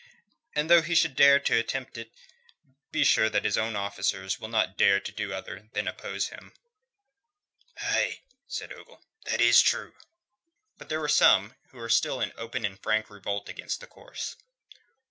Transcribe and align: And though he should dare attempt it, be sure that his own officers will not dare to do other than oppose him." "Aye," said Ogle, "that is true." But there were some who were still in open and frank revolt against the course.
And 0.55 0.67
though 0.67 0.81
he 0.81 0.95
should 0.95 1.15
dare 1.15 1.35
attempt 1.35 1.95
it, 1.95 2.11
be 2.89 3.03
sure 3.03 3.29
that 3.29 3.45
his 3.45 3.55
own 3.55 3.75
officers 3.75 4.39
will 4.39 4.47
not 4.47 4.75
dare 4.75 4.99
to 4.99 5.11
do 5.11 5.31
other 5.31 5.69
than 5.73 5.87
oppose 5.87 6.29
him." 6.29 6.53
"Aye," 7.77 8.21
said 8.47 8.73
Ogle, 8.73 9.05
"that 9.25 9.39
is 9.41 9.61
true." 9.61 9.93
But 10.79 10.89
there 10.89 10.99
were 11.01 11.07
some 11.07 11.53
who 11.69 11.77
were 11.77 11.87
still 11.87 12.19
in 12.19 12.33
open 12.35 12.65
and 12.65 12.81
frank 12.81 13.11
revolt 13.11 13.47
against 13.47 13.79
the 13.79 13.85
course. 13.85 14.37